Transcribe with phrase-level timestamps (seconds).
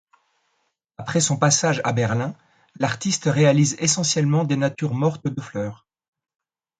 [0.97, 2.33] Après son passage à Berlin,
[2.79, 5.85] l’artiste réalise essentiellement des natures mortes de fleurs.